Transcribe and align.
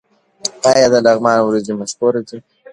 آیا 0.71 0.87
د 0.93 0.95
لغمان 1.05 1.37
وریجې 1.41 1.73
مشهورې 1.79 2.21
دي؟ 2.27 2.37